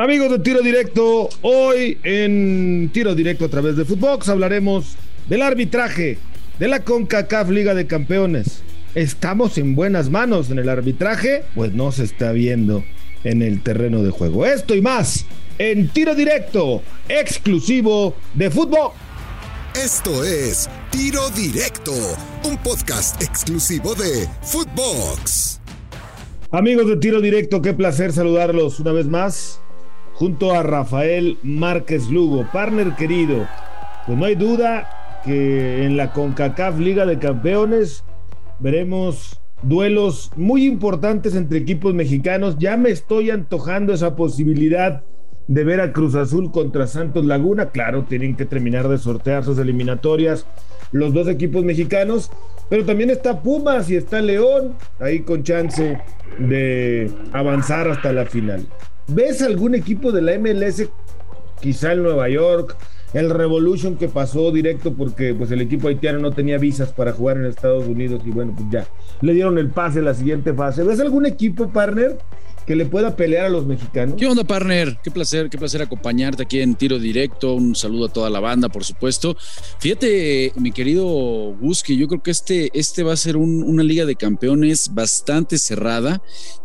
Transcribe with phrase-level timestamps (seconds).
[0.00, 4.94] Amigos de Tiro Directo, hoy en Tiro Directo a través de Footbox hablaremos
[5.28, 6.18] del arbitraje
[6.60, 8.62] de la CONCACAF Liga de Campeones.
[8.94, 11.42] ¿Estamos en buenas manos en el arbitraje?
[11.56, 12.84] Pues no se está viendo
[13.24, 14.46] en el terreno de juego.
[14.46, 15.26] Esto y más
[15.58, 18.94] en Tiro Directo, exclusivo de Footbox.
[19.84, 21.92] Esto es Tiro Directo,
[22.44, 25.60] un podcast exclusivo de Footbox.
[26.52, 29.60] Amigos de Tiro Directo, qué placer saludarlos una vez más
[30.18, 33.46] junto a Rafael Márquez Lugo, partner querido.
[34.04, 38.02] Pues no hay duda que en la CONCACAF Liga de Campeones
[38.58, 42.56] veremos duelos muy importantes entre equipos mexicanos.
[42.58, 45.04] Ya me estoy antojando esa posibilidad
[45.46, 47.70] de ver a Cruz Azul contra Santos Laguna.
[47.70, 50.46] Claro, tienen que terminar de sortear sus eliminatorias
[50.90, 52.30] los dos equipos mexicanos,
[52.68, 56.00] pero también está Pumas y está León, ahí con chance
[56.38, 58.66] de avanzar hasta la final.
[59.08, 60.88] ¿Ves algún equipo de la MLS,
[61.60, 62.76] quizá el Nueva York,
[63.14, 67.38] el Revolution que pasó directo porque pues el equipo haitiano no tenía visas para jugar
[67.38, 68.86] en Estados Unidos y bueno, pues ya
[69.22, 70.82] le dieron el pase a la siguiente fase.
[70.82, 72.18] ¿Ves algún equipo, partner,
[72.68, 74.16] que le pueda pelear a los mexicanos.
[74.18, 74.98] ¿Qué onda, partner?
[75.02, 77.54] Qué placer, qué placer acompañarte aquí en Tiro Directo.
[77.54, 79.38] Un saludo a toda la banda, por supuesto.
[79.78, 81.06] Fíjate, mi querido
[81.58, 85.56] Gus, que yo creo que este, este va a ser una liga de campeones bastante
[85.56, 86.20] cerrada.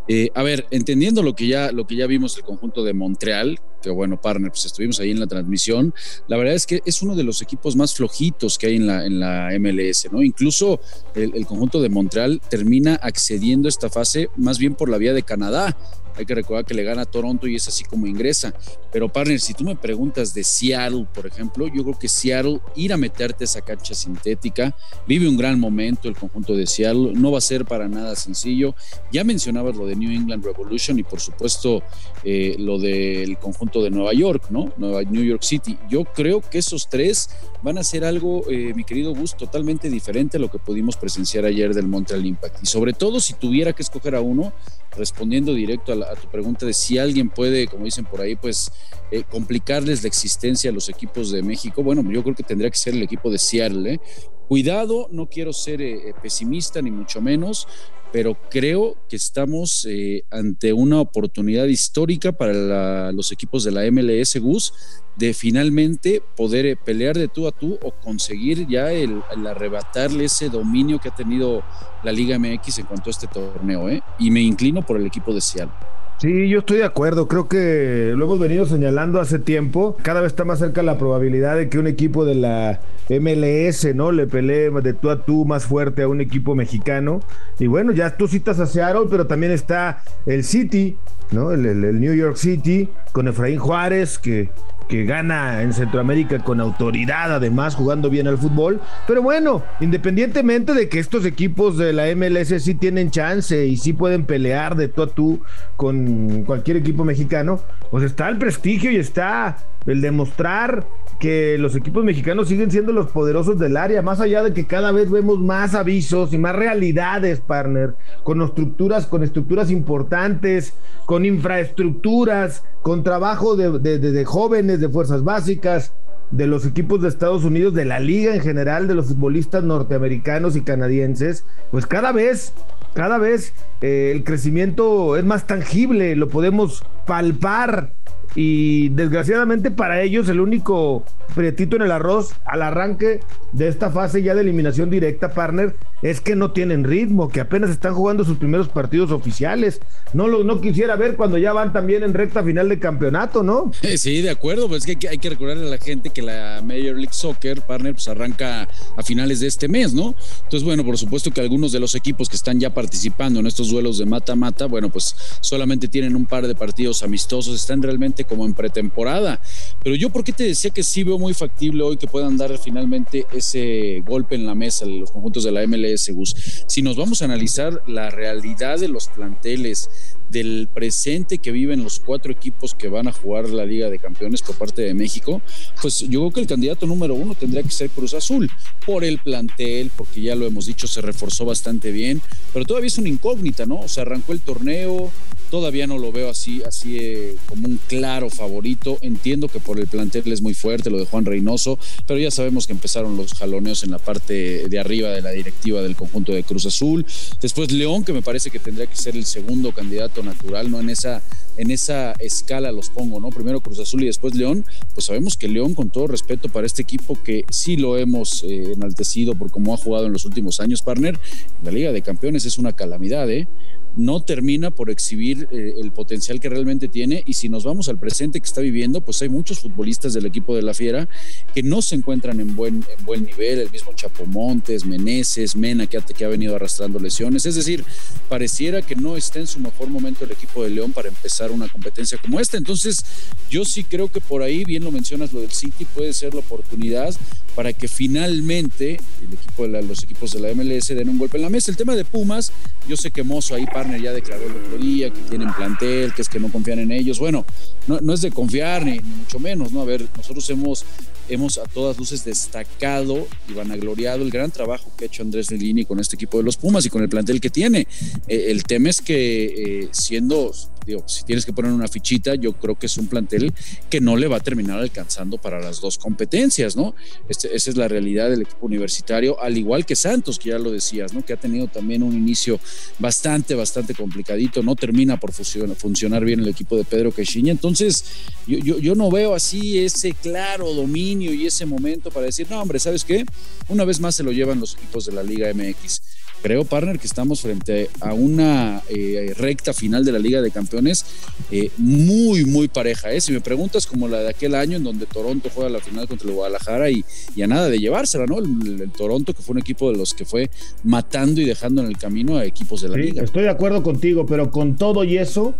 [0.10, 3.62] Eh, a ver, entendiendo lo que ya, lo que ya vimos el conjunto de Montreal,
[3.84, 5.94] que bueno, partner, pues estuvimos ahí en la transmisión.
[6.28, 9.06] La verdad es que es uno de los equipos más flojitos que hay en la,
[9.06, 10.24] en la MLS, ¿no?
[10.24, 10.80] Incluso
[11.14, 15.14] el, el conjunto de Montreal termina accediendo a esta fase más bien por la vía
[15.14, 15.78] de Canadá.
[16.16, 18.54] Hay que recordar que le gana a Toronto y es así como ingresa.
[18.92, 22.94] Pero, partner, si tú me preguntas de Seattle, por ejemplo, yo creo que Seattle, ir
[22.94, 24.76] a meterte esa cancha sintética,
[25.08, 28.76] vive un gran momento el conjunto de Seattle, no va a ser para nada sencillo.
[29.12, 31.84] Ya mencionabas lo de New England Revolution y, por supuesto,
[32.24, 34.74] eh, lo del conjunto de Nueva York, ¿no?
[34.78, 35.78] Nueva, New York City.
[35.90, 37.30] Yo creo que esos tres
[37.62, 41.46] van a ser algo, eh, mi querido Gus, totalmente diferente a lo que pudimos presenciar
[41.46, 42.64] ayer del Montreal Impact.
[42.64, 44.54] Y sobre todo, si tuviera que escoger a uno,
[44.96, 48.72] respondiendo directo a, tu pregunta de si alguien puede, como dicen por ahí, pues
[49.12, 52.78] eh, complicarles la existencia a los equipos de México, bueno, yo creo que tendría que
[52.78, 53.94] ser el equipo de Seattle.
[53.94, 54.00] ¿eh?
[54.48, 57.68] Cuidado, no quiero ser eh, pesimista ni mucho menos,
[58.14, 59.88] pero creo que estamos
[60.30, 64.72] ante una oportunidad histórica para los equipos de la MLS GUS
[65.16, 70.50] de finalmente poder eh, pelear de tú a tú o conseguir ya el, arrebatarle ese
[70.50, 71.64] dominio que ha tenido
[72.04, 73.90] la Liga MX en cuanto a este torneo.
[73.90, 74.02] ¿eh?
[74.20, 75.74] Y me inclino por el equipo de Seattle.
[76.20, 77.28] Sí, yo estoy de acuerdo.
[77.28, 79.98] Creo que lo hemos venido señalando hace tiempo.
[80.02, 82.80] Cada vez está más cerca la probabilidad de que un equipo de la
[83.10, 84.12] MLS, ¿no?
[84.12, 87.20] Le pelee de tú a tú más fuerte a un equipo mexicano.
[87.60, 90.98] Y bueno, ya tú citas a Seattle, pero también está el City,
[91.32, 91.52] ¿no?
[91.52, 94.50] el New York City con Efraín Juárez, que
[94.88, 98.82] que gana en Centroamérica con autoridad, además jugando bien al fútbol.
[99.08, 103.94] Pero bueno, independientemente de que estos equipos de la MLS sí tienen chance y sí
[103.94, 105.42] pueden pelear de tú a tú
[105.76, 107.60] con cualquier equipo mexicano,
[107.92, 110.88] pues está el prestigio y está el demostrar
[111.20, 114.92] que los equipos mexicanos siguen siendo los poderosos del área, más allá de que cada
[114.92, 120.74] vez vemos más avisos y más realidades, partner, con estructuras, con estructuras importantes,
[121.06, 125.94] con infraestructuras, con trabajo de, jóvenes, de fuerzas básicas,
[126.32, 130.56] de los equipos de Estados Unidos, de la liga en general, de los futbolistas norteamericanos
[130.56, 132.54] y canadienses, pues cada vez,
[132.96, 137.92] cada vez eh, el crecimiento es más tangible, lo podemos palpar
[138.36, 141.06] y desgraciadamente para ellos el único
[141.36, 143.20] prietito en el arroz al arranque
[143.52, 147.70] de esta fase ya de eliminación directa, partner, es que no tienen ritmo, que apenas
[147.70, 149.80] están jugando sus primeros partidos oficiales.
[150.14, 153.72] No lo no quisiera ver cuando ya van también en recta final de campeonato, ¿no?
[154.04, 156.96] Sí, de acuerdo, pues es que hay que recordarle a la gente que la Major
[156.96, 158.68] League Soccer, partner, pues arranca
[158.98, 160.16] a finales de este mes, ¿no?
[160.44, 163.70] Entonces, bueno, por supuesto que algunos de los equipos que están ya participando en estos
[163.70, 168.46] duelos de mata-mata, bueno, pues solamente tienen un par de partidos amistosos, están realmente como
[168.46, 169.40] en pretemporada.
[169.84, 172.58] Pero yo, ¿por qué te decía que sí veo muy factible hoy que puedan dar
[172.58, 176.36] finalmente ese golpe en la mesa los conjuntos de la MLS, Gus?
[176.68, 179.90] Si nos vamos a analizar la realidad de los planteles,
[180.34, 184.42] del presente que viven los cuatro equipos que van a jugar la Liga de Campeones
[184.42, 185.42] por parte de México,
[185.82, 188.50] pues yo creo que el candidato número uno tendría que ser Cruz Azul,
[188.86, 192.22] por el plantel, porque ya lo hemos dicho, se reforzó bastante bien,
[192.52, 193.82] pero todavía es una incógnita, ¿no?
[193.82, 195.12] O sea, arrancó el torneo,
[195.54, 198.98] Todavía no lo veo así, así eh, como un claro favorito.
[199.02, 201.78] Entiendo que por el plantel es muy fuerte, lo de Juan Reynoso,
[202.08, 205.84] pero ya sabemos que empezaron los jaloneos en la parte de arriba de la directiva
[205.84, 207.06] del conjunto de Cruz Azul.
[207.40, 210.80] Después León, que me parece que tendría que ser el segundo candidato natural, ¿no?
[210.80, 211.22] En esa,
[211.56, 213.30] en esa escala los pongo, ¿no?
[213.30, 214.66] Primero Cruz Azul y después León.
[214.96, 218.74] Pues sabemos que León, con todo respeto para este equipo que sí lo hemos eh,
[218.74, 221.20] enaltecido por cómo ha jugado en los últimos años, partner,
[221.64, 223.48] la Liga de Campeones es una calamidad, ¿eh?
[223.96, 227.24] No termina por exhibir eh, el potencial que realmente tiene.
[227.26, 230.56] Y si nos vamos al presente que está viviendo, pues hay muchos futbolistas del equipo
[230.56, 231.08] de la Fiera
[231.54, 233.60] que no se encuentran en buen, en buen nivel.
[233.60, 237.46] El mismo Chapo Montes, Meneses, Mena, que ha, que ha venido arrastrando lesiones.
[237.46, 237.84] Es decir,
[238.30, 241.68] pareciera que no está en su mejor momento el equipo de León para empezar una
[241.68, 242.58] competencia como esta.
[242.58, 243.04] Entonces,
[243.50, 246.40] yo sí creo que por ahí, bien lo mencionas, lo del City puede ser la
[246.40, 247.16] oportunidad
[247.56, 251.44] para que finalmente el equipo de los equipos de la MLS den un golpe en
[251.44, 251.72] la mesa.
[251.72, 252.52] El tema de Pumas,
[252.88, 253.66] yo sé que Mozo ahí
[253.98, 257.20] Ya declaró el otro día que tienen plantel, que es que no confían en ellos.
[257.20, 257.46] Bueno,
[257.88, 259.82] no, no es de confiar ni, mucho menos, ¿no?
[259.82, 260.86] A ver, nosotros hemos,
[261.30, 265.86] hemos a todas luces destacado y vanagloriado el gran trabajo que ha hecho Andrés Lini
[265.86, 267.88] con este equipo de los Pumas y con el plantel que tiene.
[268.28, 270.52] Eh, el tema es que eh, siendo
[270.86, 273.54] digo, si tienes que poner una fichita, yo creo que es un plantel
[273.90, 276.94] que no le va a terminar alcanzando para las dos competencias, ¿no?
[277.30, 280.72] Este, esa es la realidad del equipo universitario, al igual que Santos, que ya lo
[280.72, 281.24] decías, ¿no?
[281.24, 282.60] Que ha tenido también un inicio
[283.00, 288.04] bastante, bastante complicadito, no termina por funcionar bien el equipo de Pedro Quechiña, entonces
[288.48, 292.80] yo, yo no veo así ese claro dominio y ese momento para decir, no, hombre,
[292.80, 293.26] ¿sabes qué?
[293.70, 296.02] Una vez más se lo llevan los equipos de la Liga MX
[296.44, 301.06] creo, partner, que estamos frente a una eh, recta final de la Liga de Campeones
[301.50, 303.12] eh, muy, muy pareja.
[303.14, 303.22] ¿eh?
[303.22, 306.28] Si me preguntas como la de aquel año en donde Toronto juega la final contra
[306.28, 307.04] el Guadalajara y,
[307.42, 308.40] a nada de llevársela, ¿no?
[308.40, 310.50] El, Toronto, que fue un equipo de los que fue
[310.84, 313.24] matando y dejando en el camino a equipos de la Liga.
[313.24, 315.56] Estoy de acuerdo contigo, pero con todo y eso,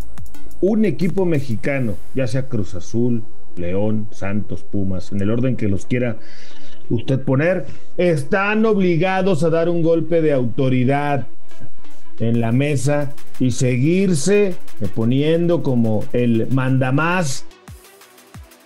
[0.60, 3.24] un equipo mexicano, ya sea Cruz Azul,
[3.58, 6.18] León, Santos, Pumas, en el orden que los quiera
[6.90, 7.66] usted poner,
[7.98, 11.28] están obligados a dar un golpe de autoridad
[12.20, 14.56] en la mesa y seguirse
[14.96, 17.46] poniendo como el mandamás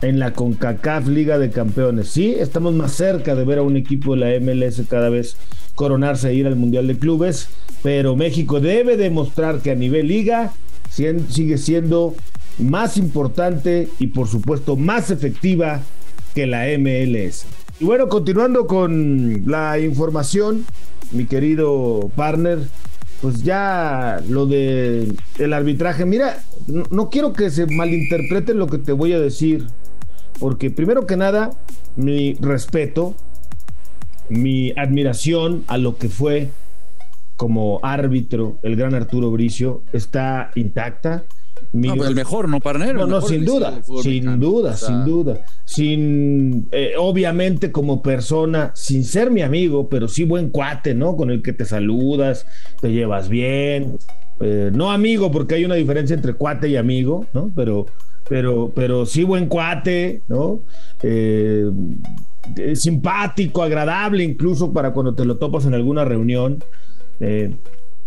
[0.02, 2.10] en la CONCACAF Liga de Campeones.
[2.10, 5.38] Sí, estamos más cerca de ver a un equipo de la MLS cada vez
[5.76, 7.50] coronarse e ir al Mundial de Clubes,
[7.84, 10.52] pero México debe demostrar que a nivel liga
[10.90, 12.16] sigue siendo
[12.60, 15.82] más importante y por supuesto más efectiva
[16.34, 17.46] que la MLS.
[17.80, 20.66] Y bueno, continuando con la información,
[21.12, 22.60] mi querido partner,
[23.22, 28.92] pues ya lo de el arbitraje, mira, no, quiero que se malinterprete lo que te
[28.92, 29.68] voy a decir,
[30.40, 31.52] porque primero que nada,
[31.96, 33.16] mi respeto,
[34.30, 36.52] mi admiración a lo que fue
[37.38, 41.24] como árbitro el gran Arturo Bricio está intacta
[41.84, 43.00] el mejor, ¿no, Parnero?
[43.00, 45.46] No, no, sin duda, sin duda, sin duda.
[45.66, 51.16] Sin, eh, obviamente como persona, sin ser mi amigo, pero sí buen cuate, ¿no?
[51.16, 52.46] Con el que te saludas,
[52.82, 53.98] te llevas bien.
[54.40, 57.52] Eh, no amigo, porque hay una diferencia entre cuate y amigo, ¿no?
[57.56, 57.88] Pero,
[58.30, 60.62] pero, pero sí buen cuate, ¿no?
[61.04, 61.70] Eh,
[62.74, 66.64] simpático, agradable, incluso para cuando te lo topas en alguna reunión.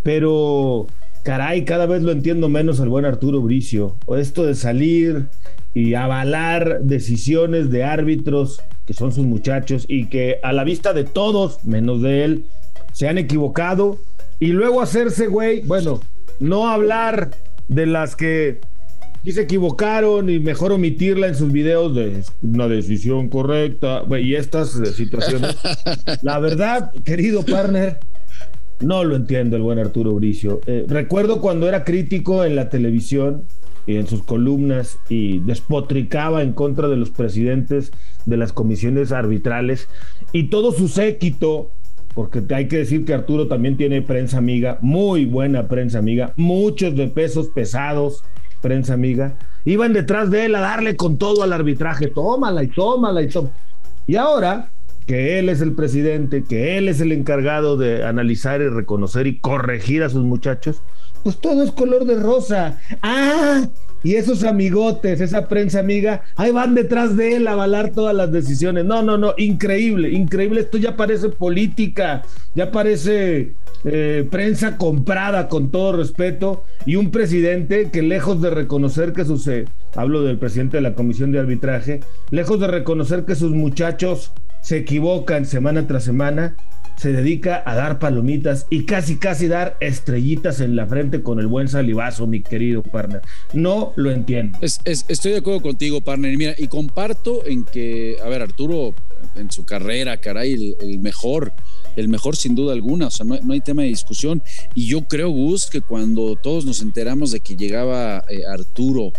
[0.03, 0.87] pero
[1.23, 3.97] caray, cada vez lo entiendo menos al buen Arturo Bricio.
[4.07, 5.27] O esto de salir
[5.75, 11.05] y avalar decisiones de árbitros que son sus muchachos y que a la vista de
[11.05, 12.47] todos, menos de él,
[12.93, 13.99] se han equivocado.
[14.41, 16.01] Y luego hacerse, güey, bueno,
[16.41, 17.31] no hablar
[17.69, 18.61] de las que
[19.25, 24.71] sí se equivocaron y mejor omitirla en sus videos de una decisión correcta y estas
[24.97, 25.57] situaciones.
[26.23, 28.01] La verdad, querido partner,
[28.81, 30.61] no lo entiendo el buen Arturo Bricio.
[30.67, 33.45] Eh, recuerdo cuando era crítico en la televisión
[33.87, 37.93] y en sus columnas y despotricaba en contra de los presidentes
[38.27, 39.89] de las comisiones arbitrales
[40.33, 41.71] y todo su séquito,
[42.15, 46.95] porque hay que decir que Arturo también tiene prensa amiga, muy buena prensa amiga, muchos
[46.97, 48.23] de pesos pesados,
[48.61, 53.23] prensa amiga, iban detrás de él a darle con todo al arbitraje, tómala y tómala
[53.23, 53.55] y tómala.
[54.07, 54.71] Y ahora
[55.11, 59.41] que él es el presidente, que él es el encargado de analizar y reconocer y
[59.41, 60.83] corregir a sus muchachos,
[61.25, 62.79] pues todo es color de rosa.
[63.03, 63.69] Ah,
[64.05, 68.31] y esos amigotes, esa prensa amiga, ahí van detrás de él a avalar todas las
[68.31, 68.85] decisiones.
[68.85, 70.61] No, no, no, increíble, increíble.
[70.61, 72.23] Esto ya parece política,
[72.55, 79.13] ya parece eh, prensa comprada con todo respeto y un presidente que lejos de reconocer
[79.13, 79.65] que sus, eh,
[79.97, 81.99] hablo del presidente de la comisión de arbitraje,
[82.31, 86.57] lejos de reconocer que sus muchachos se equivocan semana tras semana,
[87.01, 91.47] se dedica a dar palomitas y casi casi dar estrellitas en la frente con el
[91.47, 93.23] buen salivazo, mi querido partner.
[93.55, 94.59] No lo entiendo.
[94.61, 96.37] estoy de acuerdo contigo, partner.
[96.37, 98.95] Mira, y comparto en que, a ver, Arturo,
[99.35, 101.55] en su carrera, caray, el, mejor,
[101.97, 104.43] el mejor sin duda alguna, o sea, no, no, hay tema de discusión.
[104.75, 109.13] Y yo creo, Gus, que cuando todos nos enteramos de que llegaba eh, Arturo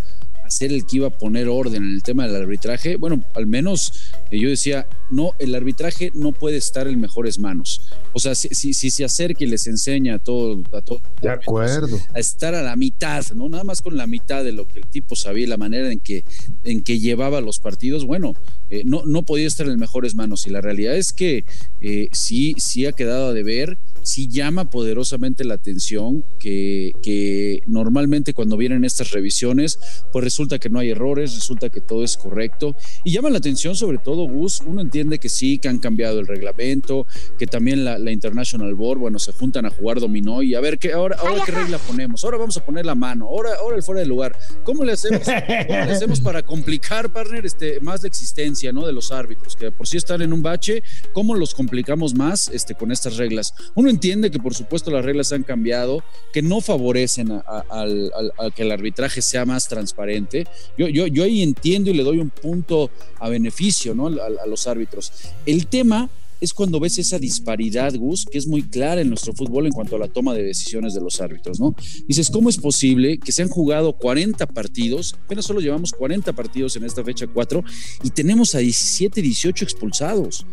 [0.51, 4.11] ser el que iba a poner orden en el tema del arbitraje, bueno, al menos
[4.29, 7.81] eh, yo decía, no, el arbitraje no puede estar en mejores manos.
[8.13, 11.97] O sea, si, si, se acerca y les enseña a todo, a todo de acuerdo.
[12.13, 13.49] a estar a la mitad, ¿no?
[13.49, 16.25] Nada más con la mitad de lo que el tipo sabía, la manera en que,
[16.63, 18.33] en que llevaba los partidos, bueno,
[18.69, 20.45] eh, no, no podía estar en mejores manos.
[20.47, 21.45] Y la realidad es que
[21.81, 28.33] eh, sí, sí ha quedado de ver sí llama poderosamente la atención que, que, normalmente
[28.33, 29.79] cuando vienen estas revisiones,
[30.11, 32.75] pues resulta que no hay errores, resulta que todo es correcto.
[33.03, 36.27] Y llama la atención sobre todo, Gus, uno entiende que sí, que han cambiado el
[36.27, 37.05] reglamento,
[37.37, 40.91] que también la, International Board, bueno, se juntan a jugar dominó y a ver qué,
[40.91, 44.01] ahora, ahora qué regla ponemos, ahora vamos a poner la mano, ahora, ahora el fuera
[44.01, 44.37] de lugar.
[44.63, 48.85] ¿Cómo le hacemos, cómo le hacemos para complicar, partner, este, más la existencia ¿no?
[48.85, 52.75] de los árbitros, que por sí están en un bache, cómo los complicamos más este,
[52.75, 53.53] con estas reglas?
[53.75, 58.71] Uno entiende que por supuesto las reglas han cambiado, que no favorecen a, que el
[58.71, 60.45] arbitraje sea más transparente.
[60.77, 64.07] Yo, yo, yo ahí entiendo y le doy un punto a beneficio ¿no?
[64.07, 65.11] a, los árbitros.
[65.45, 66.09] El tema
[66.41, 69.95] es cuando ves esa disparidad, Gus, que es muy clara en nuestro fútbol en cuanto
[69.95, 71.75] a la toma de decisiones de los árbitros, ¿no?
[72.07, 76.75] Dices, ¿cómo es posible que se han jugado 40 partidos, apenas solo llevamos 40 partidos
[76.75, 77.63] en esta fecha 4
[78.03, 80.45] y tenemos a 17, 18 expulsados?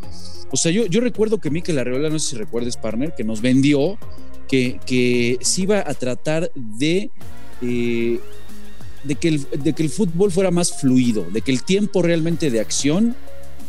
[0.51, 3.99] O sea, yo, recuerdo que Mikel Arreola, no sé si recuerdes, partner, que nos vendió
[4.47, 7.11] que, que se iba a tratar de,
[7.63, 8.21] eh,
[9.05, 12.51] de, que el, de que el fútbol fuera más fluido, de que el tiempo realmente
[12.51, 13.15] de acción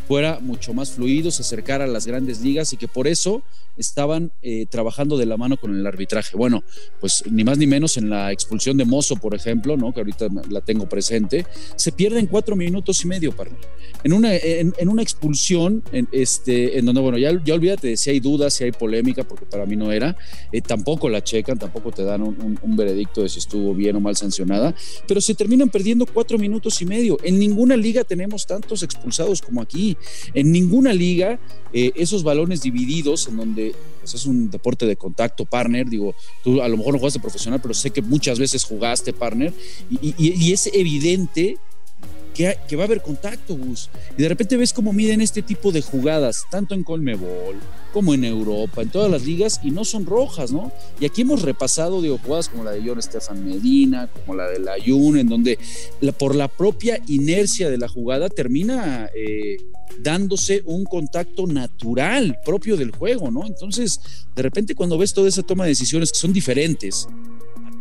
[0.10, 3.44] fuera mucho más fluido, se acercara a las grandes ligas y que por eso
[3.78, 6.36] estaban eh, trabajando de la mano con el arbitraje.
[6.36, 6.63] Bueno,
[7.00, 9.94] pues ni más ni menos en la expulsión de Mozo, por ejemplo, ¿no?
[9.94, 13.51] que ahorita la tengo presente, se pierden cuatro minutos y medio, para
[14.04, 18.10] En una, en, una expulsión, en, este, en donde, bueno, ya, ya olvídate de si
[18.10, 20.18] hay dudas, si hay polémica, porque para mí no era,
[20.51, 24.00] eh, tampoco la checan, tampoco te dan un, un, veredicto de si estuvo bien o
[24.00, 24.74] mal sancionada,
[25.08, 27.20] pero se terminan perdiendo cuatro minutos y medio.
[27.24, 29.96] En ninguna liga tenemos tantos expulsados como aquí.
[30.34, 31.39] En ninguna liga
[31.72, 36.62] eh, esos balones divididos en donde pues, es un deporte de contacto, partner, digo, tú
[36.62, 39.53] a lo mejor no jugaste profesional, pero sé que muchas veces jugaste, partner,
[39.89, 41.58] y, es evidente
[42.67, 43.89] que, va a haber contacto, Gus.
[44.17, 47.58] Y de repente ves cómo miden este tipo de jugadas, tanto en Colmebol
[47.91, 50.72] como en Europa, en todas las ligas, y no son rojas, ¿no?
[51.01, 54.60] Y aquí hemos repasado, digo, jugadas como la de John Stefan Medina, como la de
[54.60, 55.58] la Jun, en donde
[56.17, 59.58] por la propia inercia de la jugada termina eh,
[60.01, 63.46] dándose un contacto natural propio del juego, ¿no?
[63.46, 64.00] Entonces,
[64.36, 67.08] de repente cuando ves toda esa toma de decisiones que son diferentes,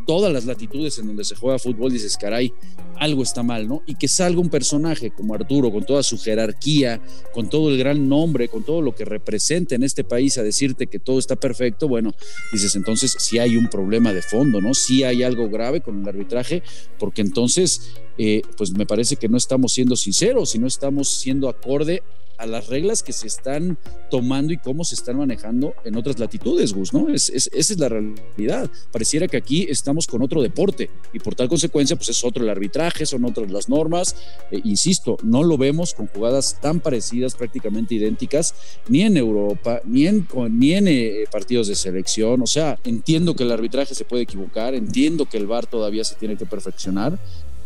[0.09, 2.51] todas las latitudes en donde se juega fútbol, dices, caray,
[2.99, 3.83] algo está mal, ¿no?
[3.87, 7.01] Y que salga un personaje como Arturo, con toda su jerarquía,
[7.33, 10.87] con todo el gran nombre, con todo lo que representa en este país, a decirte
[10.87, 12.15] que todo está perfecto, bueno,
[12.53, 14.75] dices, entonces sí hay un problema de fondo, ¿no?
[14.75, 16.63] Sí hay algo grave con el arbitraje,
[16.99, 21.49] porque entonces, eh, pues me parece que no estamos siendo sinceros y no estamos siendo
[21.49, 22.03] acorde
[22.39, 23.77] a las reglas que se están
[24.11, 27.09] tomando y cómo se están manejando en otras latitudes, Gus, ¿no?
[27.09, 28.71] Es, esa es la realidad.
[28.93, 32.51] Pareciera que aquí estamos con otro deporte y por tal consecuencia, pues es otro el
[32.51, 34.17] arbitraje, son otras las normas.
[34.51, 38.55] Eh, insisto, no lo vemos con jugadas tan parecidas, prácticamente idénticas,
[38.89, 42.43] ni en Europa, ni en, ni en eh, partidos de selección.
[42.43, 46.15] O sea, entiendo que el arbitraje se puede equivocar, entiendo que el VAR todavía se
[46.15, 47.19] tiene que perfeccionar,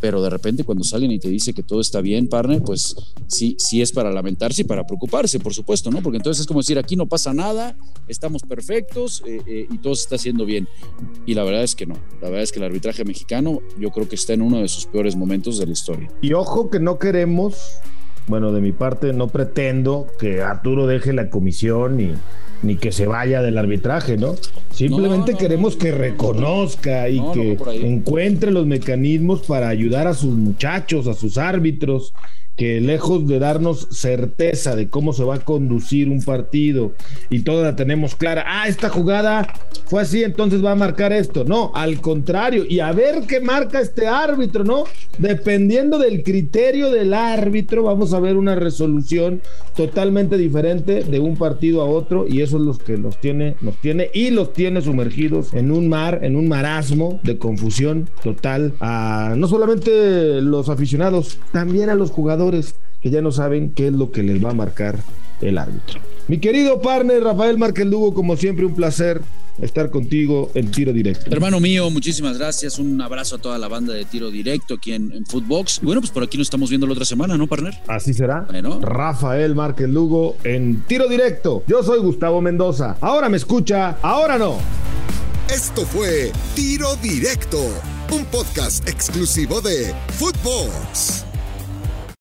[0.02, 2.96] pero de repente cuando salen y te dice que todo está bien, partner, pues
[3.28, 6.02] sí, sí es para lamentarse y para preocuparse, por supuesto, ¿no?
[6.02, 7.76] Porque entonces es como decir, aquí no pasa nada,
[8.08, 10.66] estamos perfectos eh, eh, y todo se está haciendo bien.
[11.24, 14.08] Y la verdad es que no, la verdad es que el arbitraje mexicano yo creo
[14.08, 16.10] que está en uno de sus peores momentos de la historia.
[16.20, 17.76] Y ojo que no queremos,
[18.26, 22.12] bueno, de mi parte no pretendo que Arturo deje la comisión y
[22.62, 24.36] ni que se vaya del arbitraje, ¿no?
[24.70, 31.14] Simplemente queremos que reconozca y que encuentre los mecanismos para ayudar a sus muchachos, a
[31.14, 32.14] sus árbitros,
[32.56, 36.92] que lejos de darnos certeza de cómo se va a conducir un partido
[37.30, 39.52] y toda la tenemos clara, ah, esta jugada
[39.92, 41.44] fue así, entonces va a marcar esto.
[41.44, 44.84] No, al contrario, y a ver qué marca este árbitro, ¿no?
[45.18, 49.42] Dependiendo del criterio del árbitro, vamos a ver una resolución
[49.76, 53.76] totalmente diferente de un partido a otro y eso es lo que nos tiene, nos
[53.82, 59.34] tiene y los tiene sumergidos en un mar, en un marasmo de confusión total a
[59.36, 64.10] no solamente los aficionados, también a los jugadores que ya no saben qué es lo
[64.10, 64.96] que les va a marcar
[65.42, 66.00] el árbitro.
[66.28, 69.20] Mi querido partner Rafael Márquez Lugo, como siempre, un placer
[69.60, 71.30] estar contigo en tiro directo.
[71.30, 72.78] Hermano mío, muchísimas gracias.
[72.78, 75.80] Un abrazo a toda la banda de tiro directo aquí en, Footbox.
[75.82, 77.74] bueno, pues por aquí nos estamos viendo la otra semana, ¿no, partner?
[77.88, 78.42] Así será.
[78.42, 78.80] Bueno.
[78.80, 81.64] Rafael Márquez Lugo en tiro directo.
[81.66, 82.96] Yo soy Gustavo Mendoza.
[83.00, 84.58] Ahora me escucha, ahora no.
[85.48, 87.60] Esto fue Tiro Directo,
[88.10, 91.31] un podcast exclusivo de Footbox.